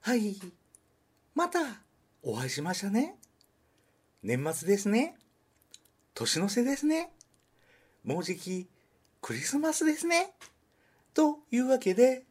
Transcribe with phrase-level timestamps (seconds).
[0.00, 0.36] はい。
[1.34, 1.58] また、
[2.22, 3.16] お会いしましたね。
[4.22, 5.16] 年末ですね。
[6.14, 7.10] 年の瀬ですね。
[8.04, 8.66] もうじき、
[9.20, 10.32] クリスマスですね。
[11.12, 12.24] というわけで、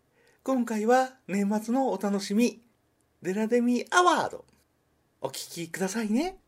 [0.43, 2.61] 今回は年末のお楽しみ、
[3.21, 4.45] デラデミアワード、
[5.21, 6.39] お聞きくださいね。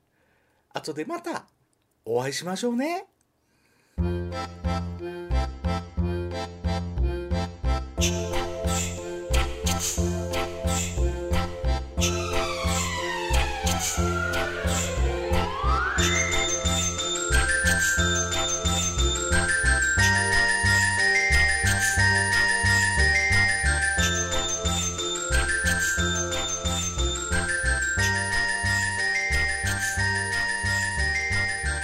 [0.74, 1.46] 後でまた、
[2.04, 3.06] お会いしましょうね。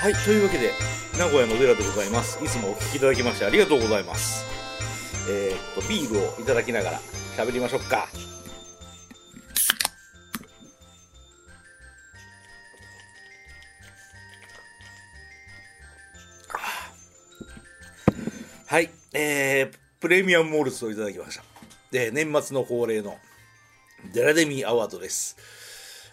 [0.07, 0.71] はい、というわけで、
[1.19, 2.41] 名古屋のデラでございます。
[2.41, 4.45] いつもお聞きいただきましてありがとうございます。
[5.29, 6.99] えーっと、ビールをいただきながら
[7.35, 8.07] 喋りましょうか。
[18.65, 21.43] はい、えー、プレミアムモルツをいただきました。
[21.91, 23.17] で、年末の恒例の
[24.13, 25.35] デラデミーアワードです。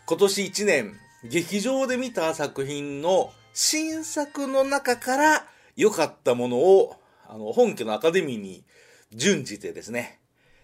[0.04, 6.96] 今年1年、劇場で見た作品の新作の中から良かったものを、
[7.28, 8.64] あの、本家のアカデミーに
[9.12, 10.18] 準じてですね、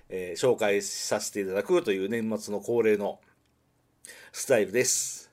[0.09, 3.21] えー紹介させていただくという年末の恒例の
[4.33, 5.31] スタイルです。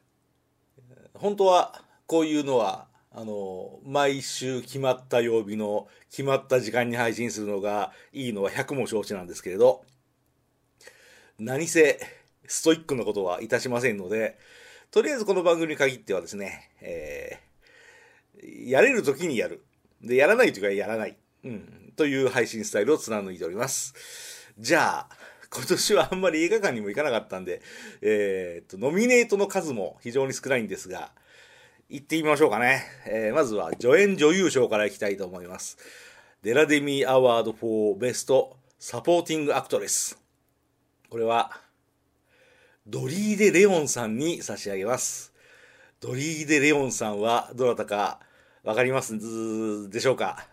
[1.16, 9.84] 本当はこういうのは、あの、毎週決まった曜日の決まった時間に配信するのがいいのは100も承知なんですけれど、
[11.40, 12.00] 何せ
[12.46, 14.38] ストイックなことはいたしませんので、
[14.92, 17.47] とりあえずこの番組に限ってはですね、えー
[18.44, 19.64] やれる時にやる。
[20.02, 21.18] で、やらない時はやらない。
[21.44, 21.94] うん。
[21.96, 23.94] という配信スタイルを貫いております。
[24.60, 25.10] じゃあ、
[25.50, 27.62] 今年はあんまり映画館にも行かなかったんで、
[28.02, 31.12] えーっと、ノミネートの数も非常に少ないんですが、
[31.90, 32.84] 行ってみましょうかね。
[33.08, 35.78] えーまずは助演女優賞からいきたいと思います。
[36.44, 38.32] デラデミーアワード for Best
[38.80, 40.18] Supporting Actress。
[41.10, 41.52] これは、
[42.86, 45.34] ドリーデ・レオンさんに差し上げます。
[46.00, 48.20] ドリーデ・レオンさんはどなたか
[48.68, 49.18] わかります
[49.90, 50.46] でしょうか？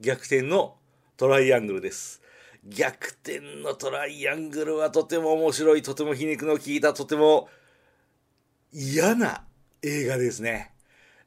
[0.00, 0.78] 逆転の
[1.18, 2.22] トライアングルです。
[2.64, 7.50] 逆転のトライアングルはとても面白い、とても皮肉の効いた、とても
[8.72, 9.44] 嫌な
[9.82, 10.72] 映画ですね。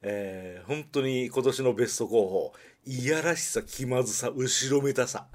[0.01, 2.53] えー本当に今年のベスト候補、
[2.87, 5.27] いやらしさ、気まずさ、後ろめたさ、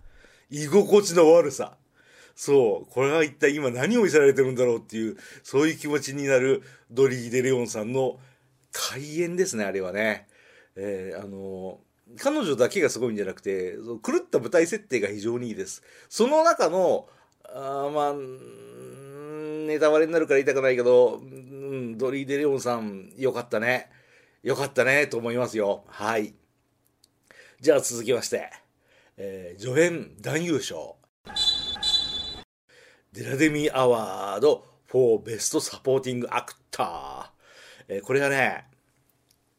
[0.50, 1.76] 居心地の悪さ。
[2.34, 8.18] そう、これは一体今何を見せられてるんだろうっていう、そういう気持ちになるドリー・デ・レオンさんの
[8.76, 10.28] 怪演ですね、あれはね。
[10.76, 11.80] えーあの、
[12.18, 15.82] 彼女だけがすごいんじゃなくて、そう狂った舞台設定が非常にいいです。
[16.08, 17.08] その中の、
[17.44, 23.90] あまあ、ネタバレになるから言いたくないけど、うん、ドリー・デ・レオンさん、よかったね。
[24.42, 25.84] よかったね、と思いますよ。
[25.88, 26.34] はい。
[27.60, 28.50] じゃあ続きまして、
[29.16, 30.96] えー助演男優賞。
[33.12, 37.35] デラデミーアワード for Best Supporting Actor。
[37.88, 38.66] えーこれがね、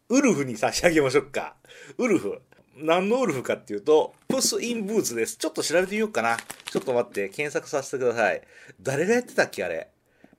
[0.10, 1.56] ウルフに差し上げましょうか。
[1.98, 2.42] ウルフ。
[2.76, 5.38] 何のウルフかっていうと、プス・イン・ブーツです。
[5.38, 6.38] ちょっと調べてみようかな。
[6.38, 8.42] ちょっと待って、検索させてください。
[8.82, 9.90] 誰がやってたっけあれ？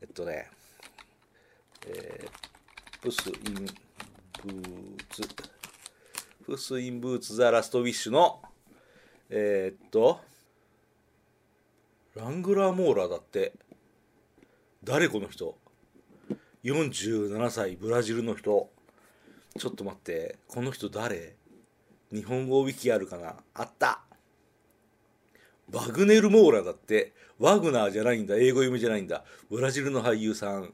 [0.00, 0.48] えっとね、
[1.86, 2.30] えー
[3.02, 3.54] Puss in
[4.44, 8.40] Boots。Puss in Boots The Last Wish の、
[9.30, 10.20] えーっと、
[12.14, 13.52] ラングラー・モーラーだって。
[14.84, 15.58] 誰この人？
[16.68, 18.70] ?47 歳、ブラジルの人。
[19.58, 21.36] ちょっと待って、この人誰？
[22.12, 23.36] 日本語ウィキあるかな？
[23.54, 24.00] あった
[25.70, 27.12] バグネル・モーラだって。
[27.38, 28.36] ワグナーじゃないんだ。
[28.36, 29.24] 英語読みじゃないんだ。
[29.50, 30.72] ブラジルの俳優さん。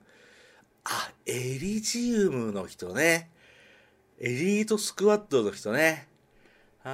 [0.84, 3.30] あ、エリジウムの人ね。
[4.20, 6.08] エリートスクワットの人ね。
[6.84, 6.88] あ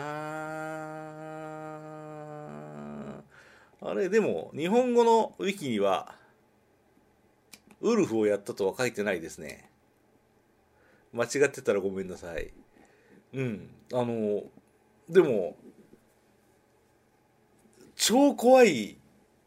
[3.83, 6.15] ーあれ、でも、日本語のウィキには、
[7.81, 9.71] ウルフをやったとは書いてないですね。
[11.13, 12.53] 間違ってたらごめんなさい。
[13.35, 13.71] うん。
[13.93, 14.43] あの、
[15.09, 15.57] でも、
[17.97, 18.97] 超怖い、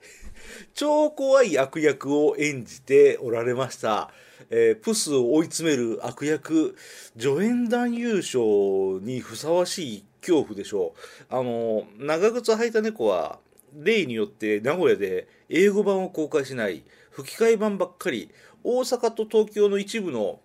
[0.74, 4.12] 超怖い悪役を演じておられました。
[4.50, 6.76] えープスを追い詰める悪役、
[7.18, 10.94] 助演男優賞にふさわしい恐怖でしょ
[11.30, 11.36] う。
[11.36, 13.40] あの、長靴履いた猫は、
[13.74, 18.30] 例によって名古屋で英語版を公開しない、吹き替え版ばっかり、
[18.64, 20.40] 大阪と東京の一部の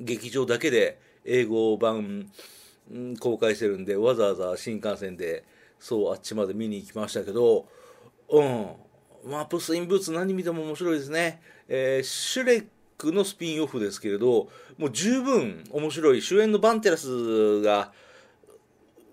[0.00, 2.30] 劇場だけで英語版
[3.20, 5.44] 公開してるんでわざわざ新幹線で
[5.78, 7.66] そうあっちまで見に行きましたけど
[8.30, 8.66] うん
[9.24, 11.42] まあ、プスインブーツ何見ても面白いですね。
[11.68, 12.66] えー、シュレッ
[12.96, 14.48] クのスピンオフですけれど、
[14.78, 16.22] もう十分面白い。
[16.22, 17.92] 主演のバンテラスが、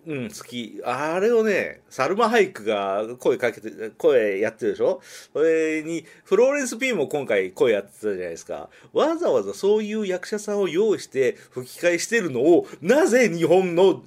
[0.07, 0.81] うん、好き。
[0.85, 5.01] あれをね、サルマ・ハイクが声かけて、声やってるでしょ？
[5.33, 8.69] それに、フローレンス・ピーも今回声やってたじゃないですか。
[8.93, 14.01] わざわざそういう役者さんを用意して吹き替えしてるのを、なぜ日本の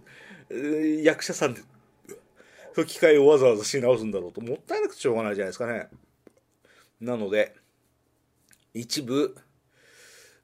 [0.49, 1.61] え役者さんで
[2.73, 5.88] 吹き替えをわざわざし直すんだろうと、もったいなくてしょうがないじゃないですかね。
[6.99, 7.55] なので、
[8.73, 9.37] 一部、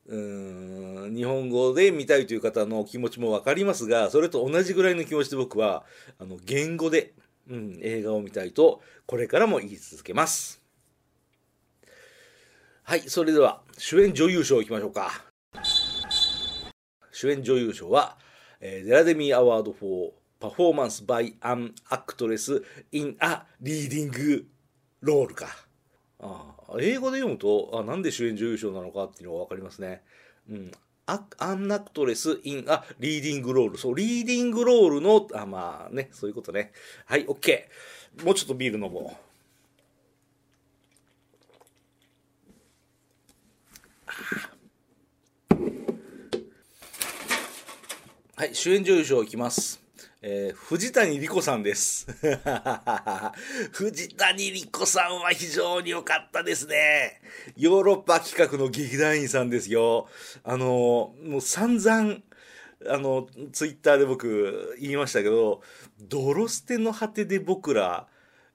[0.08, 5.85] うん日本語で見たいという方の気持ちも分かりますがそれと同じぐらいの気持ちで僕は
[6.20, 7.14] あの言語で、
[7.50, 10.62] うん、映画を見たいとこれからも言い続けます。
[12.85, 15.11] はいそれでは主演女優賞いきましょうか。
[17.11, 18.17] 主演女優賞は、
[18.61, 22.62] えー、デラデミー award for performance by an actress
[22.93, 24.46] in a leading
[25.00, 25.65] role か。
[26.20, 30.02] ああ英語で読むとあなんで主演女優賞なのかっていうのが分かりますね。
[30.48, 30.72] うん、
[31.06, 33.78] あ an actress in a, leading role。
[33.78, 36.72] そう、 leading role の、あ、まあね、そういうことね。
[37.04, 37.60] はい、OK。
[38.24, 39.26] もうちょっとビール飲もう。
[48.36, 49.86] はい、主演女優賞いきます。
[50.28, 52.08] えー、藤谷莉子さんです。
[53.70, 57.20] 藤谷莉子さんは非常に良かったですね。
[57.56, 60.08] ヨーロッパ企画の劇団員さんですよ。
[60.43, 62.17] あの、もう散々、
[62.88, 65.62] あの、ツイッターで僕言いましたけど、
[66.00, 68.08] 泥捨ての果てで僕ら、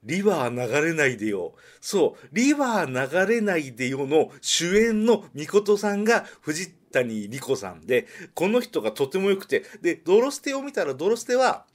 [0.03, 1.53] リバー流れないでよ。
[1.79, 11.65] そう、リバー流れないでよの主演のみことさんが藤谷莉子さんで、この人がとても良くて、で、ドロステを見たら、ドロステは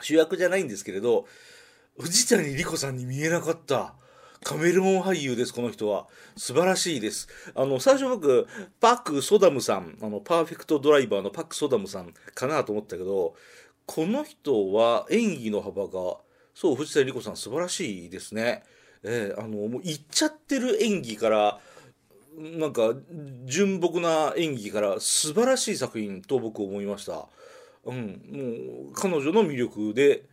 [0.00, 1.26] 主役じゃないんですけれど、
[1.98, 3.94] 藤谷莉子さんに見えなかった。
[4.44, 6.06] カメレオン俳優です、この人は。
[6.36, 7.26] 素晴らしいです。
[7.54, 8.46] あの、最初僕、
[8.80, 13.34] パック・ソダムさん、あの、パーフェクトドライバーのパック・ソダムさんかなと思ったけど、
[13.86, 16.18] この人は演技の幅が、
[16.54, 18.62] そう、藤谷莉子さん素晴らしいですね。
[19.02, 21.60] えー、あの、もう、いっちゃってる演技から、
[22.36, 22.94] なんか
[23.46, 27.28] 純朴な演技から素晴らしい作品と僕思いました。
[27.84, 30.24] うん、もう彼女の魅力で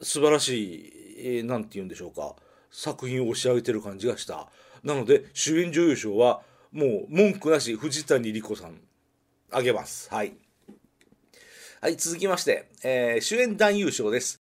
[0.00, 2.34] 素晴らしい、えー、なんて言うんでしょうか
[2.70, 4.48] 作品を仕上げてる感じがした。
[4.82, 6.42] なので主演女優賞は
[6.72, 8.80] もう文句なし藤谷莉子さん
[9.50, 10.08] あげます。
[10.12, 10.32] はい。
[11.82, 14.40] はい、続きまして、えー、主演男優賞です。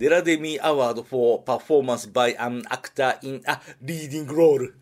[0.00, 4.72] デラデミーアワード for Performance by an Actor in a Leading Role。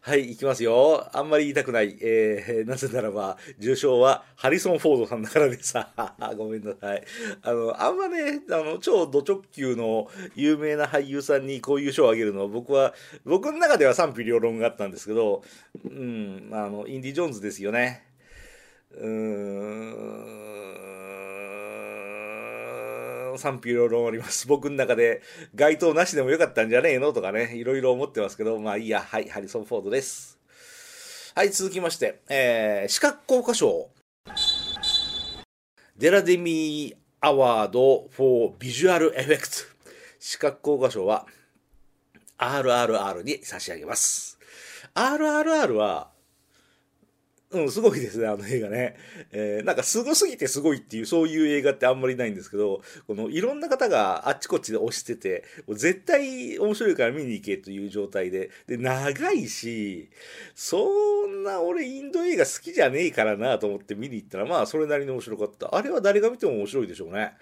[0.00, 1.08] はい、いきますよ。
[1.12, 1.96] あんまり言いたくない。
[2.00, 5.92] えー、なぜならば、受賞はハリソン・フォードさんだからでさ。
[6.36, 7.04] ごめんなさい。
[7.42, 12.94] あの、あんまね、あの、超ド直球の有名な俳優さんにこういう賞をあげるのは、僕は、
[13.24, 15.44] 僕の中では賛否両論があったんですけど、
[15.84, 18.02] うん、あの、インディ・ジョーンズですよね。
[18.90, 21.13] うーん。
[23.38, 24.46] 賛否両論あります。
[24.48, 25.22] 僕の中で
[25.54, 30.38] 該当なしでもよかったんじゃねえのとかね、いろいろ思ってますけど、まあいいや、はい、ハリソン・フォードです。
[31.34, 33.90] はい、続きまして、えー、視覚効果賞。
[35.96, 39.56] デラデミーアワード for ビジュアルエフェクト。
[40.18, 41.26] 視覚効果賞は
[42.38, 44.38] RRR に差し上げます。
[44.94, 46.13] RRR は
[47.54, 48.96] うん、すごいですね、あの映画ね。
[49.32, 60.10] えー、なんかすごすぎてすごいっていう、そういう映画ってあんまりないんですけど、このいろんな方があっちこっちで押してて、もう絶対面白いから見に行けという状態で、で、長いし、
[60.54, 60.88] そ
[61.28, 65.74] んな俺インド映画好きじゃねえからなと思って見に行ったら、まあそれなりに面白かった。
[65.74, 67.32] あれは誰が見ても面白いでしょうね。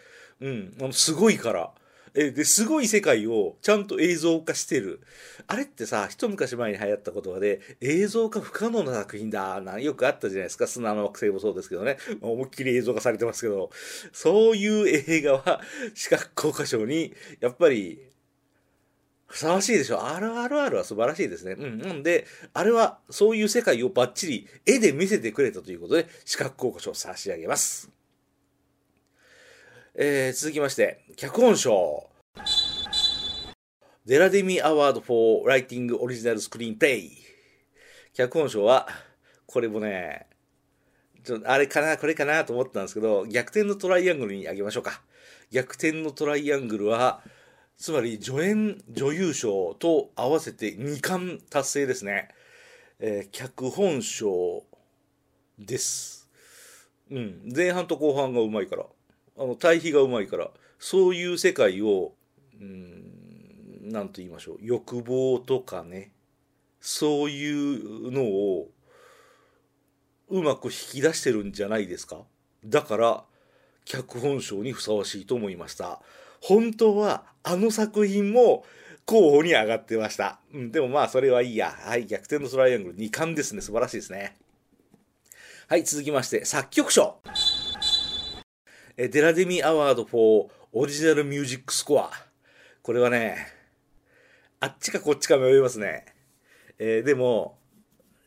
[0.41, 1.73] うん、あのすごいから。
[2.15, 5.01] えですごい世界をちゃんと映像化してる。
[5.47, 10.67] あれってさ、一昔前に流行った言葉で、映像化不可能な作品だな、よくあったじゃないですか。
[10.67, 11.97] 砂の惑星もそうですけどね。
[12.21, 13.71] 思いっきり映像化されてますけど、
[14.13, 15.61] そういう映画は、
[15.95, 18.13] 視覚効果賞に、やっぱり、
[19.27, 19.99] ふさわしいでしょ。
[19.99, 21.53] RRR は素晴らしいですね。
[21.53, 21.79] うん。
[21.79, 28.02] なんで、あれはそういう世界をバッチリ絵で見せてくれたということで、視覚効果賞を差し上げます。
[29.95, 32.09] えー、続きまして、脚本賞。
[34.07, 37.11] デラデミアワード for Writing Original Screenplay。
[38.15, 38.89] 脚本賞は、
[39.45, 40.29] これもね、
[41.25, 45.03] ちょあれかな、これかなと思ったんですけど、逆転のトライアングルにあげましょうか。
[45.51, 47.21] 逆転のトライアングルは、
[47.77, 52.29] つまり助演女優賞と合わせて2冠達成ですね。
[52.99, 54.65] えー、脚本賞
[55.59, 56.31] です。
[57.11, 57.53] うん。
[57.55, 58.87] 前半と後半がうまいから。
[59.39, 62.13] あの対比がうまいからそういう世界を、
[62.61, 63.03] うん、
[63.83, 66.13] 何と言いましょう欲望とかね
[66.81, 68.69] そういうのを
[70.29, 72.19] うまく引き出してるんじゃないですか
[72.65, 73.25] だから
[73.85, 76.01] 脚本賞にふさわしいと思いました
[76.41, 78.65] 本当はあの作品も
[79.05, 80.39] 候補に上がってました。
[80.55, 81.75] うん、でもまあそれはいいや。
[81.77, 83.61] はい、逆転のトライアングル2冠ですね。
[83.61, 84.37] 素晴らしいですね。
[85.69, 87.17] はい、続きまして、作曲賞。
[89.03, 92.09] えデラデミーアワード for オリジナルミュージックスコア。
[92.83, 93.49] これはね、
[94.61, 96.05] あっちかこっちか迷いますね。
[96.79, 97.59] えー、でも、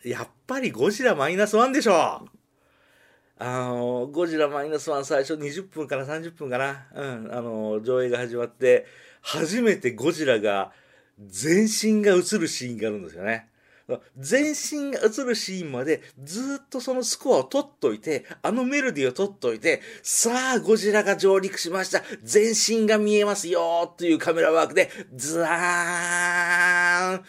[0.03, 2.27] やっぱりゴジラマイナスワンでしょあ
[3.39, 6.87] の、ゴジラマイナスワン最初20分から30分かな。
[6.93, 8.85] うん、あの、上映が始まって、
[9.21, 10.73] 初めてゴジラが
[11.25, 13.47] 全身が映るシーンがあるんですよね。
[14.17, 22.01] 全身が映るシーンまでずっとそのスコアを取っといて、あのメロディーを取っといて、さあ、ゴジラが上陸しました。
[22.23, 27.23] 全身が見えますよというカメラワークで、ザーン。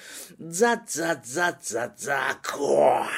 [0.50, 3.08] ザザザザザコワー。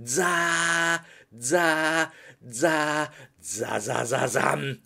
[0.00, 2.10] ザーザー
[2.46, 4.80] ザーザザザザン。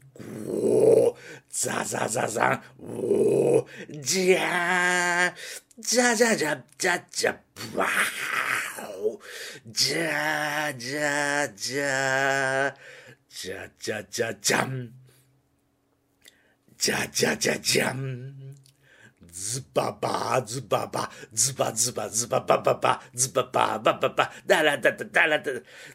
[0.49, 1.15] おー。
[1.51, 2.63] ザザザザン。
[2.81, 4.01] おー。
[4.01, 7.37] じゃーじゃじゃじゃじゃじゃ
[7.73, 7.91] ブワー
[9.67, 12.75] じゃじゃじゃ
[13.29, 14.93] じゃじゃじゃじゃん
[16.79, 18.33] じゃじゃじゃじゃん
[19.27, 25.51] ズババズババズバズバズババババズバババババダラダダダラダ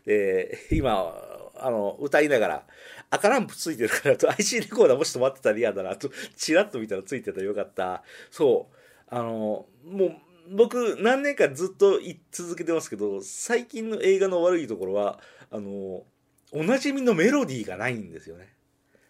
[0.06, 1.14] えー、今
[1.56, 2.64] あの歌いながら
[3.10, 8.78] 赤ランプついてるからと IC レコーダーもし止まってたら嫌だなとチラッと見たらついてたらよかったそう
[9.10, 10.12] あの、もう、
[10.56, 15.20] 僕、何年かずっと言い続けてますけど、最近の映画の悪いところは、
[15.52, 16.04] あの、
[16.52, 18.54] おなじみのメロディーがないんですよね。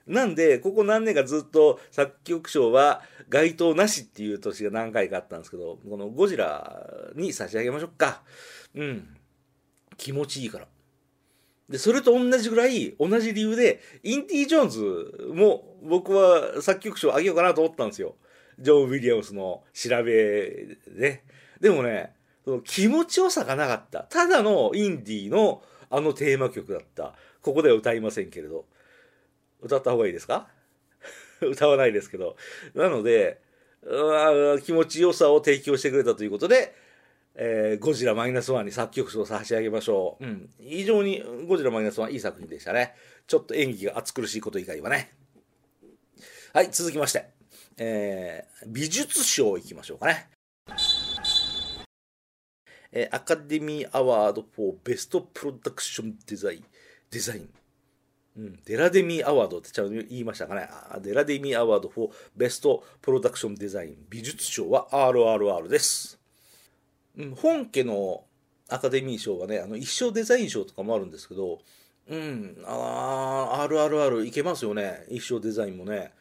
[0.08, 8.24] なんで、ここ何年かずっと作曲賞は該当なしっていう年が何回かあったんですけど、このゴジラに差し上げましょうか。
[8.74, 9.18] うん。
[9.98, 10.68] 気持ちいいから。
[11.70, 18.16] で、それと同じぐらい、同じ理由で、インティ・ジョーンズも僕は作曲賞あげようかなと思ったんですよ。
[18.60, 21.24] ジョン・ウィリアムスの調べね。
[21.60, 22.14] でもね、
[22.46, 24.04] その気持ちよさがなかった。
[24.04, 27.14] ただのインディーのあのテーマ曲だった。
[27.42, 28.66] ここでは歌いませんけれど。
[29.62, 30.48] 歌った方がいいですか？
[31.42, 32.36] 歌わないですけど。
[32.74, 33.40] なので、
[34.64, 36.74] 気持ちよさを提供してくれたということで、
[37.36, 40.26] えー、ゴジラマイナスワンに作曲賞を差し上げましょう。
[40.26, 40.50] うん。
[40.60, 42.96] 非常にゴジラマイナスワンいい作品でしたね。
[43.28, 45.14] ちょっと演技が熱苦しいこと以外はね。
[46.54, 47.37] はい、続きまして。
[47.78, 50.30] えー、美術賞いきましょうかね。
[52.92, 56.64] えー、アカデミーアワード for Best Production Design。
[57.12, 57.50] デザイン。
[58.38, 60.70] うん、デラデミーアワードってちゃんと言いましたかね。
[61.02, 62.68] デラデミーアワード for Best
[63.02, 63.96] Production Design。
[64.10, 66.20] 美術賞は RRR です。
[67.18, 68.26] うん、本家の
[68.70, 71.60] アカデミー賞はね、あの一生デザイン賞とかもあるんですけど、
[72.10, 75.06] うん、あ RRR いけますよね。
[75.10, 76.14] 一生デザインもね。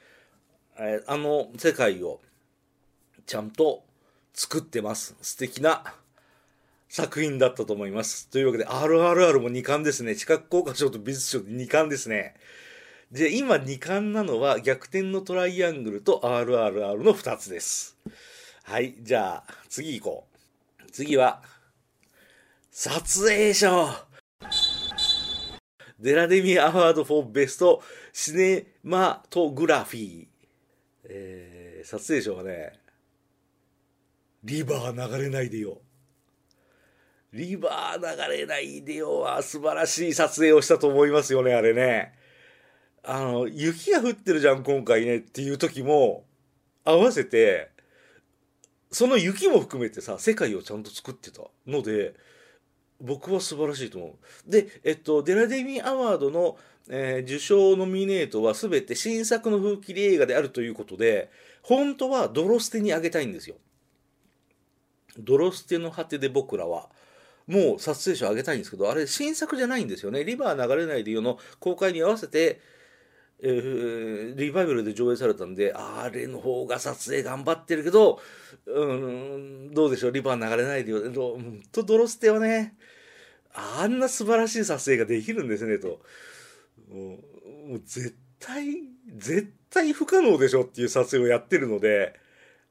[0.78, 2.20] え、あの世界を
[3.26, 3.84] ちゃんと
[4.34, 5.16] 作ってます。
[5.22, 5.94] 素敵な
[6.88, 8.28] 作品だったと思います。
[8.28, 10.14] というわけで、RRR も2冠ですね。
[10.14, 12.34] 視覚効果賞と美術賞で2冠ですね。
[13.10, 17.96] で、今2冠なのは逆転のトライアングルと RRR の2つです。
[18.64, 20.26] はい、じゃあ、次行こ
[20.84, 20.90] う。
[20.90, 21.42] 次は、
[22.70, 23.88] 撮影賞
[25.98, 30.35] デラデミアワードフォーベストシネマトグラフィー。
[31.08, 32.72] えー、撮影賞はね、
[34.44, 35.80] リバー流れないでよ。
[37.32, 42.14] リバー流れないでよは素晴らしい撮影をしたと思いますよね、あれね。
[43.02, 46.24] あの、雪が降ってるじゃん、今回ねっていう時も、
[46.84, 47.70] 合わせて、
[48.90, 52.14] その雪も含めてさ、世界をちゃんと作ってたので、
[53.00, 54.50] 僕は素晴らしいと思う。
[54.50, 56.56] で、えっと、デラデミーアワードの
[56.88, 61.30] えー、受賞ノミネートは全て新作の風切り映画であるということで、
[61.62, 63.56] 本当はドロステにあげたいんですよ。
[65.18, 66.88] ドロステの果てで僕らは、
[67.46, 70.24] もう撮影賞あげたいんですけど、あれ新作じゃないんですよね。
[70.24, 72.60] リバー流れないでよの公開に合わせて、
[73.42, 78.20] えー、リバイバルで上映されたんで、あれの方が撮影頑張ってるけど、
[78.66, 81.00] うん、どうでしょう、リバー流れないでよ。
[81.72, 82.74] と、ドロステはね、
[83.52, 86.00] あんな素晴らしい撮影ができるんですね、と。
[86.88, 88.64] もうもう絶対
[89.16, 92.14] 絶対不可能でしょっていう撮影をやってるので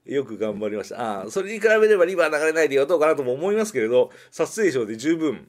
[0.06, 5.48] よく頑張りましたああそれに比べればリバー流れないでよどうかなとも思いますけれど撮影賞で十分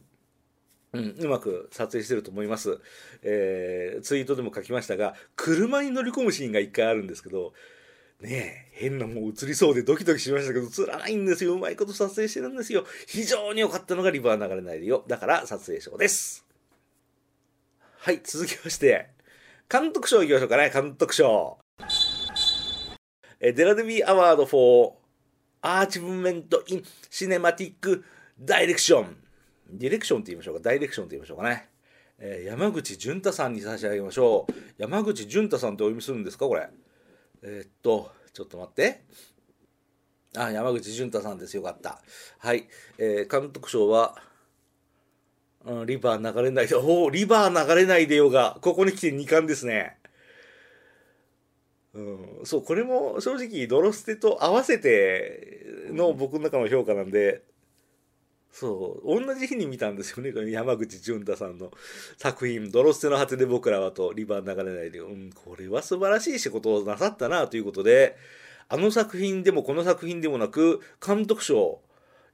[0.93, 2.79] うん、うまく撮影してると思います、
[3.23, 7.53] えー、ツイートでも書きましたが車に乗り込むシーンが一回あるんですけど
[8.21, 11.53] ねえ、変なもん映りそうでドキドキしましたけど、映らないんですよ。
[11.53, 12.87] うまいこと撮影してるんですよ。
[13.07, 15.05] 非常に良かったのがリバー流れないでよ。
[15.07, 16.47] だから撮影賞です。
[17.99, 19.09] はい、続きまして、
[19.71, 21.59] 監督賞いきましょうかね、監督賞。
[23.39, 24.95] えデラデビーアワード for
[25.61, 28.03] アーチブメントインシネマティック
[28.41, 29.26] ダイレクション。
[29.71, 31.69] ディレクションって言いましょうか、ダイレクションって言いましょうかね。
[32.19, 34.53] えー、山口淳太さんに差し上げましょう。
[34.79, 36.47] 山口淳太さんってお読みするんですか？
[36.47, 36.69] これ。
[37.43, 39.03] えー、っと、ちょっと待って。
[40.37, 41.57] あ、山口淳太さんです。
[41.57, 42.01] よかった。
[42.39, 42.69] はい。
[42.99, 44.17] えー、監督賞は、
[45.65, 49.99] うん、リバー流れないで、おお、リバー流れないでよが、ここに来て2冠ですね。
[51.93, 57.43] うん、そう、これも正直、ドロステと合わせての僕の中の評価なんで、
[58.59, 61.71] そう、同じ日に見たんですよね、この山口淳太さんの
[62.17, 68.17] 作品、ドロスの果てで僕らはと、リバー流れないで、うん、これは素晴らしい仕事をなさったなということで、
[68.71, 71.81] あの作品でもこの作品でもなく、監督賞、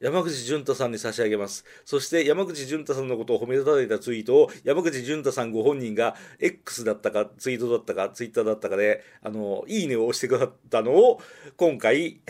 [0.03, 1.65] 山口淳太さんに差し上げます。
[1.85, 11.21] そして山口淳太さんのことを褒めたたいたツイートを山口淳太さんご本人が X だったかツイートだったかツイッターだったかで、あの、いいねを押してくださったのを
[11.57, 12.21] 今回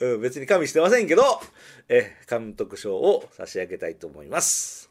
[0.00, 1.22] うん、別に加味してませんけど、
[1.88, 4.90] え、監督賞を差し上げたいと思います。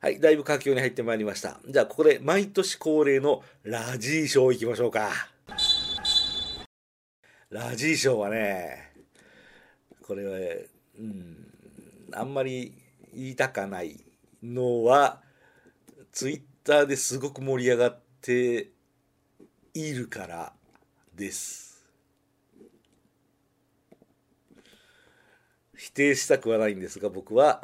[0.00, 1.60] はい、だいぶ佳境に入ってまいりました。
[1.68, 5.31] じゃあ、ここで毎年恒例のラジー賞いきましょうか。
[7.52, 8.94] ラジー賞はね、
[10.00, 10.38] これは、
[10.98, 11.36] うん、
[12.14, 12.72] あんまり
[13.14, 14.02] 言いたかない
[14.42, 15.20] のは、
[16.12, 18.70] ツイッターですごく盛り上がって
[19.74, 20.54] いるから
[21.14, 21.84] です。
[25.76, 27.62] 否定したくはないんですが、僕は、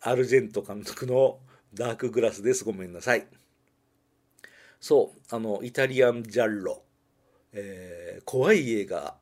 [0.00, 1.38] アルジェント監督の
[1.74, 2.64] ダークグラスです。
[2.64, 3.26] ごめんなさい。
[4.80, 6.82] そう、あの、イタリアンジャッロ。
[7.54, 9.16] えー、怖い映画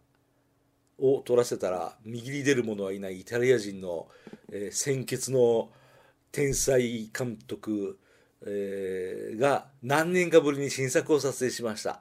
[0.98, 4.08] を撮らせたら右に出る者はいないイタリア人の、
[4.50, 5.70] えー、先決の
[6.30, 7.98] 天才監督、
[8.46, 12.00] えー、が何年かぶりに新作を撮影しました。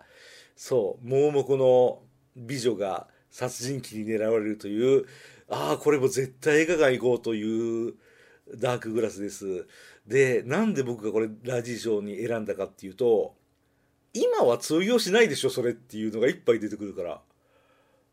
[0.55, 1.99] そう盲目の
[2.35, 5.05] 美女が殺人鬼に狙われるという
[5.49, 7.93] ああこれも絶対映画館行こうという
[8.55, 9.65] ダークグラスです。
[10.07, 13.35] でなんで僕がこれラジー賞に選んだかっていうと
[14.13, 17.21] 今は通用しないでしょそれっていうのがいっぱい出てくるから。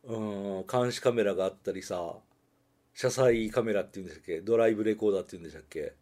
[0.05, 0.17] う
[0.63, 2.15] ん監視カメラがあったりさ
[2.95, 4.41] 車載カメラっていうんでしたっけ？
[4.41, 5.93] ドライブレコーダーっていうんでしたっけ？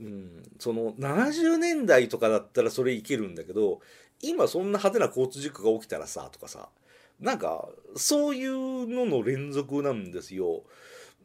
[0.00, 3.80] うんその70年代とかだったらそれいけるんだけど
[4.20, 6.68] 今そんな派手な交通事故が起きたらさとかさ。
[7.20, 10.64] なんかそういうのの連続なんですよ。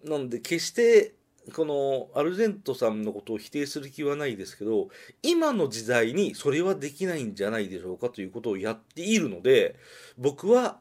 [0.03, 1.13] なんで決して
[1.51, 4.89] このアルゼントさんのことを否定する気はないですけど
[5.23, 9.75] 今の時代にそれはできないんじゃないでしょうかということをやっているので
[10.17, 10.79] 僕は、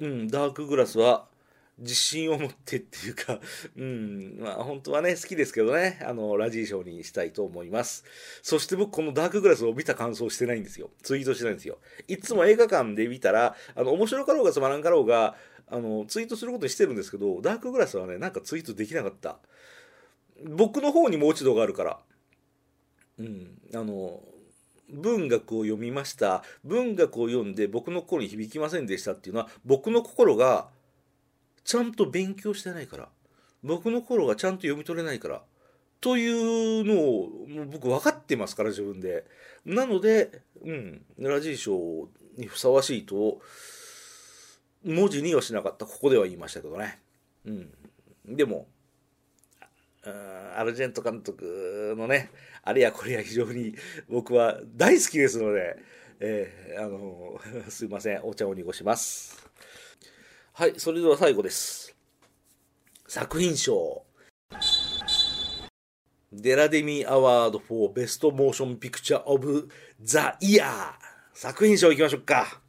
[0.00, 1.26] うん、ダークグラスは
[1.80, 3.40] 自信を持ってっていうか、
[3.76, 8.04] うん、まあ本当はね、好きですけどね、あの、ラジー賞にしたいと思います。
[8.42, 10.90] そして僕このダークグラスを見た感想してないんですよ。
[11.02, 11.78] ツイートしてないんですよ。
[12.06, 15.36] いつも映画館で見たら、あの、面白かろうがつまらんかろうが、
[15.68, 19.38] あの、ツイートすることにしてるんですけど、ダークグラスはね、なんかツイートできなかった。
[20.44, 21.98] 僕の方にも落ち度があるから。
[23.18, 23.58] うん。
[23.74, 24.22] あの、
[24.88, 26.42] 文学を読みました。
[26.64, 30.68] 文学を読んで僕の心に響きませんでしたっていうのは、僕の心が
[31.64, 33.08] ちゃんと勉強してないから。
[33.62, 35.42] 僕の心がちゃんと読み取れないから。
[36.00, 37.28] というのを
[37.70, 39.24] 僕分かってますから自分で。
[39.66, 43.40] なので、うん、ラジー賞にふさわしいと
[44.84, 45.84] 文字にはしなかった。
[45.84, 46.98] ここでは言いましたけどね。
[47.44, 47.70] うん。
[48.26, 48.66] でも、
[50.02, 52.30] アルジェント監督のね、
[52.62, 53.74] あれやこれや非常に
[54.08, 55.76] 僕は大好きですので、
[56.20, 59.46] えー、あの、 すいません、お茶を濁します。
[60.52, 61.94] はい、それでは最後です。
[63.06, 64.04] 作品賞。
[66.32, 69.68] デラデミーアワード for Best Motion Picture of
[70.00, 70.92] the Year
[71.34, 72.60] 作品賞いきましょうか。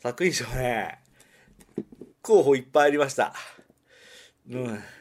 [0.00, 1.00] 作品賞ね、
[2.22, 3.34] 候補いっぱいありました。
[4.50, 4.97] うん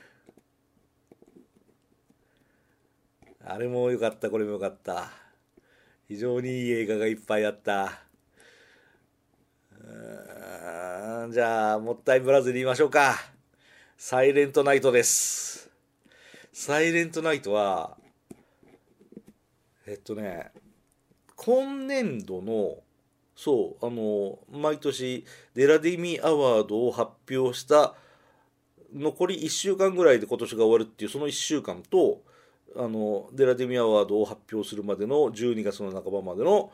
[3.50, 5.10] あれも良かった、これも良かった。
[6.10, 8.04] 非常にいい映画がいっぱいあった。
[11.32, 13.16] じゃあ、もったいぶらずに言いましょうか。
[13.98, 15.70] サイレントナイトです。
[16.52, 17.98] サイレントナイトは、
[19.86, 20.52] えっとね、
[21.38, 22.80] 今年度の、
[23.34, 27.96] そう、あの、毎年、デラディミアワードを発表した、
[28.94, 32.27] 残り1週間ぐらいで今年が終わるっていう、その1週間と、
[32.76, 36.72] あのデラデミアワードを発表するまでの12月の半ばまでの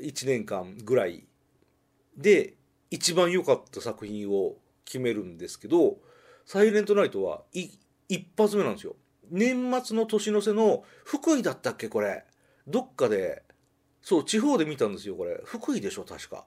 [0.00, 1.24] 1年間ぐらい
[2.16, 2.54] で
[2.90, 5.98] 一番良かった作品を決めるんですけど
[6.46, 7.42] 「サイレントナイトは」
[8.08, 8.94] 一発目なんですよ。
[9.28, 12.24] 年末の年の瀬の福井だったっけこれ。
[12.68, 13.42] どっかで
[14.00, 15.40] そう地方で見たんですよこれ。
[15.44, 16.46] 福井でしょ確か。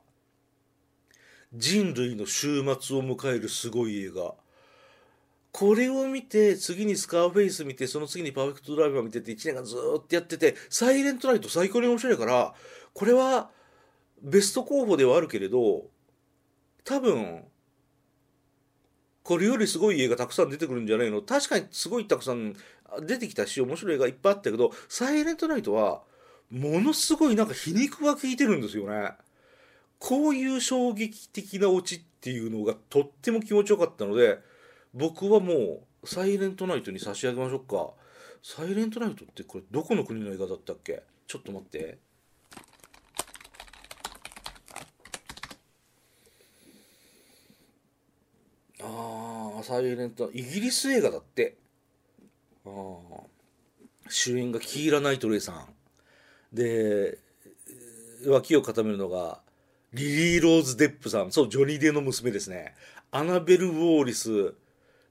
[1.53, 4.35] 人類の終末を迎えるすごい映画。
[5.51, 12.53] これを見て次にスカーフェイス見てその次にパーフェクトドライバー見てて1年間ずっとやっててサイレントナイト最高に面白いから
[12.93, 13.49] これは
[14.21, 15.85] ベスト候補ではあるけれど
[16.85, 17.43] 多分
[19.23, 21.21] これよりすごい映画たくさん出てくるんじゃないの？
[21.21, 22.55] 確かにすごいたくさん
[23.01, 26.01] 出てきたし面白い映画いっぱいあったけどサイレントナイトは
[26.49, 29.11] ものすごいなんか皮肉が効いてるんですよね。
[29.99, 34.39] こういう衝撃的なオチっていうのがとっても気持ちよかったので
[34.93, 37.91] 僕はもうサイレントナイトに差し上げましょうか。
[38.41, 41.03] サイレントナイトってこれどこの国の映画だったっけ？
[41.27, 41.99] ちょっと待って。
[48.81, 51.57] ああサイレントイギリス映画だって。
[52.65, 52.69] あ
[54.07, 55.67] 主演がキーラ・ナイトレイさん。
[56.51, 57.19] で
[58.25, 59.41] 脇を固めるのが
[59.93, 61.31] リリー・ローズ・デップさん。
[61.31, 62.73] そうジョニー・デップの娘ですね。
[63.11, 64.55] アナベル・ウォーリス。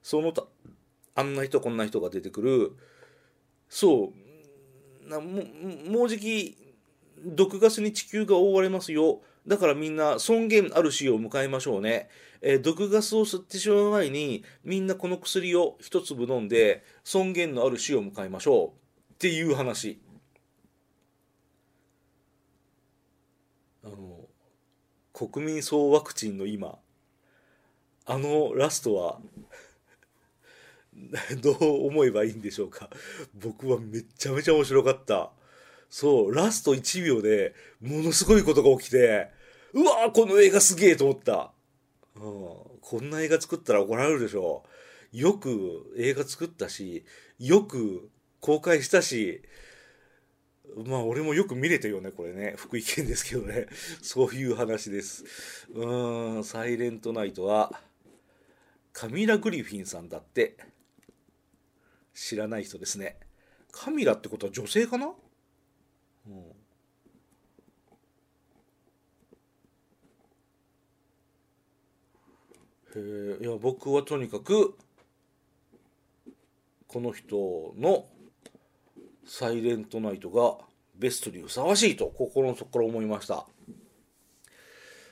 [0.03, 0.47] その他
[1.15, 2.77] あんな人こんな人が出てくる。
[3.69, 4.13] そ
[5.05, 5.09] う。
[5.09, 5.43] なも
[5.91, 6.57] もうじき
[7.25, 9.21] 毒ガスに地球が覆われますよ。
[9.47, 12.11] だからみんな尊厳ある死を迎えましょうね、
[12.43, 18.75] えー、毒ガスを吸ってしまう前にみんなこの薬を一粒飲んで尊厳のある死を迎えましょ
[19.11, 19.15] う。
[19.15, 20.01] っていう話。
[23.83, 24.29] あの
[25.13, 26.79] 国民総ワクチンの今
[28.05, 29.19] あのラストは
[31.43, 32.91] どう思えばいいんでしょうか。
[33.35, 35.33] 僕はめちゃめちゃ面白かった。
[35.91, 39.31] そうラスト1秒でものすごいことが起きて
[39.73, 41.53] うわーこの映画すげえと思った、
[42.17, 42.23] うん、
[42.81, 44.65] こんな映画作ったら怒られるでしょ
[45.13, 45.17] う。
[45.17, 47.05] よく映画作ったし
[47.39, 49.43] よく公開したし
[50.85, 52.55] まあ俺もよく見れてるよねこれね。
[52.57, 53.67] 福井県ですけどね。
[54.03, 55.25] そういう話です。
[55.73, 57.81] うん「サイレントナイト」は
[58.93, 60.57] カミラ・グリフィンさんだって。
[62.19, 63.17] 知らない人ですね。
[63.71, 66.53] カミラってことは女性かな、うん、
[72.97, 74.77] えいや僕はとにかく
[76.89, 78.07] この人の
[79.25, 80.59] 「サイレントナイト」が
[80.97, 83.47] ベストにふさわしいと心の底から思いました。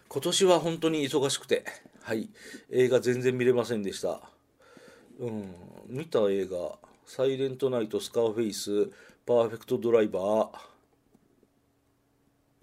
[0.08, 1.64] 今年は本当に忙しくて
[2.02, 2.28] はい。
[2.70, 4.28] 映画全然見れませんでした。
[5.20, 5.54] うん。
[5.86, 8.90] 見た映画「サイレントナイト」「スカーフェイス」
[9.24, 10.50] 「パーフェクトドライバー」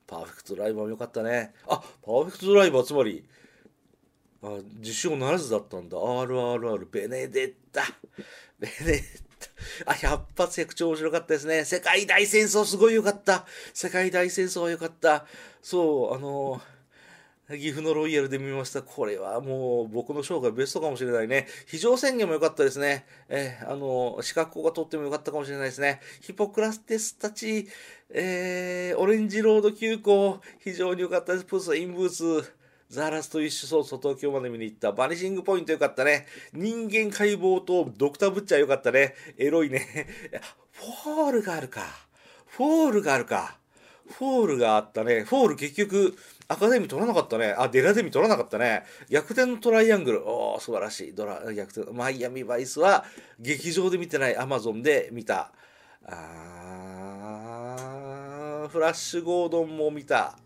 [0.05, 1.53] パーフェクトドライバーもよかったね。
[1.65, 3.23] あパーフェクトドライバーつまり
[4.43, 5.97] あ受賞ならずだったんだ。
[5.97, 7.83] RRR ベネデッタ。
[8.59, 9.03] ベネデッ
[9.85, 9.91] タ。
[9.91, 11.63] あ百発百中面白かったですね。
[11.63, 13.45] 世界大戦争すごいよかった。
[13.73, 15.25] 世界大戦争はよかった。
[15.61, 16.72] そうあのー
[17.49, 18.81] 岐阜のロイヤルで見ました。
[18.81, 21.47] これはもう僕の生涯ベストかもしれないね。
[21.67, 23.05] 非常宣言も良かったですね。
[23.27, 25.99] えー、あの、資格校が取っても良かったかもしれないですね。
[26.21, 27.67] ヒポクラテスたち、
[28.09, 31.45] えー、オレンジロード急行、非常に良かったです。
[31.45, 32.53] プース、インブーツ。
[32.89, 34.91] ザラスと一緒そうそう東京まで見に行った。
[34.91, 36.27] バニシングポイントよかったね。
[36.53, 39.15] 人間解剖とドクターブッチャーよかったね。
[39.37, 40.07] エロいね。
[40.71, 41.81] フォールがあるか。
[42.45, 43.57] フォールがあるか。
[44.09, 45.23] フォールがあったね。
[45.23, 46.15] フォール結局、
[46.47, 47.55] アカデミー取らなかったね。
[47.57, 48.83] あ、デラデミー取らなかったね。
[49.09, 50.27] 逆転のトライアングル。
[50.27, 51.13] おー、素晴らしい。
[51.13, 51.91] ドラ、逆転。
[51.91, 53.05] マイアミバイスは、
[53.39, 55.51] 劇場で見てない、アマゾンで見た。
[56.05, 60.37] あー、フラッシュゴードンも見た。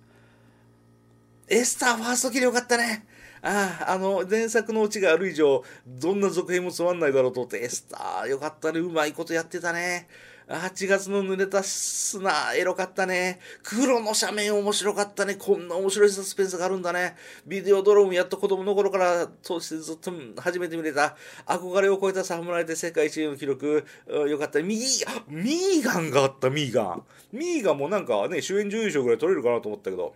[1.48, 3.06] エスターファーストキルよかったね。
[3.42, 8.80] ああ、あの、前作のオチがある以上、どんな続編もつまんないだろうと思って、エスターよかったね。
[8.80, 10.08] うまいことやってたね。
[10.48, 13.40] 8月の濡れた砂、エロかったね。
[13.64, 15.36] 黒の斜面面白かったね。
[15.36, 17.18] こんな面白いサスペンスがあるんだね。
[17.46, 20.10] ビデオドローンやっと子供の頃から通してずっと
[20.42, 21.18] 初めて見れた。
[21.46, 24.62] 憧れを超えた侍で世界一の記録、よかった。
[24.62, 27.04] ミー、ミーガンがあった、ミーガン。
[27.34, 30.16] ミーガンもなんかね、主演女優賞ぐらい取れるかなと思ったけど。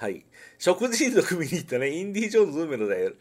[0.00, 0.24] はい。
[0.58, 3.12] 食人族見に行ったね、インディ・ジョーンズ運命のだよ。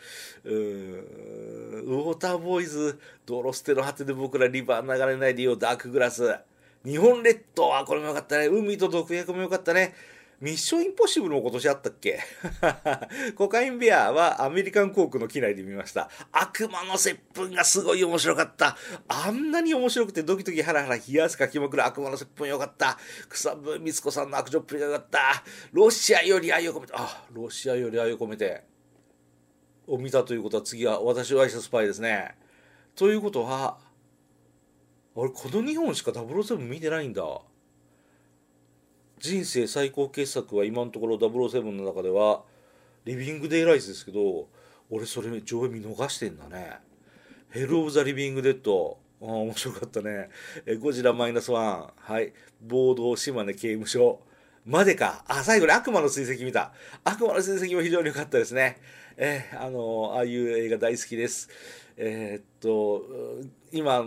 [0.45, 6.37] うーん、ウォーターボーイズ、ドロステの果てで僕らリバー流れないでよ、ダークグラス。
[6.85, 8.47] 日本列島はこれもよかったね。
[8.47, 9.93] 海と毒薬もよかったね。
[10.41, 12.19] ミッションインポッシブルも今年あったっけ？
[13.35, 16.09] コカインベアはアメリカン航空の機内で見ました。
[16.31, 18.77] 悪魔の接吻がすごい面白かった。
[19.09, 22.97] あんなに面白くてドキドキハラハラ冷や汗かきまくる悪魔の接吻よかった。
[23.27, 25.43] 草笛光子さんの悪女っぷりがよかった。
[25.73, 28.63] ロシアより愛を込めて、あ、ロシアより愛を込めて。
[29.87, 32.35] を見たということは次は私は愛したスパイですね。
[32.95, 33.77] ということは、
[35.15, 37.23] 俺この2本しか007見てないんだ。
[39.19, 42.43] 人生最高傑作は今のところ007の中では
[43.05, 44.47] リビングデイライスですけど
[44.89, 46.79] 俺それ上映見逃してんだね。
[47.51, 50.29] ヘル・オブ・ザ・リビング・デッドあ面白かったね。
[50.65, 51.89] えゴジラマイナスワン。
[51.95, 52.33] はい。
[52.61, 54.21] 暴動島根刑務所。
[54.65, 55.23] までか。
[55.27, 56.73] あ最後に悪魔の追跡見た。
[57.03, 58.77] 悪魔の追跡も非常に良かったですね。
[59.17, 61.49] えあのああいう映画大好きです。
[61.97, 63.03] えー、っと
[63.71, 64.05] 今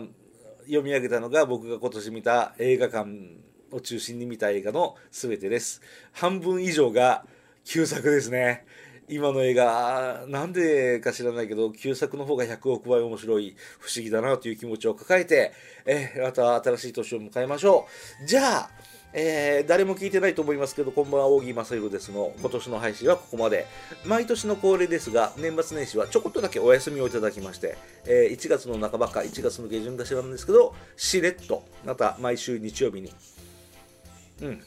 [0.61, 3.43] 読み上げたのが僕が今年見た映画館。
[3.73, 5.81] を中心に見た映画の全てです。
[6.11, 7.25] 半分以上が
[7.65, 8.65] 旧作ですね。
[9.09, 15.51] 今の映画、なんでか知らないけど、旧作の方が100億倍面白い、不思議だなという気持ちを抱えて、
[15.85, 17.87] えまた新しい年を迎えましょ
[18.23, 18.25] う。
[18.25, 18.69] じゃあ、
[19.15, 23.67] えー、誰も聞いてないと思いますけど、こんばんは、扇正宏ですの、今年の配信はここまで。
[24.05, 33.13] 毎年の恒例ですが、年末年始はちょこっとだけお休みをいただきまして、えー、1月の半ばか、1月の下旬か知らなんですけど、しれっと、また毎週日曜日に、
[34.43, 34.61] うん、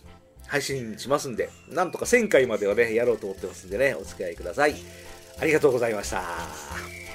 [0.47, 4.75] 配信しますんで、なんとか1000回まではね、やろうと思ってますんでね、お付き合いください。
[5.39, 7.06] ありがとうございました。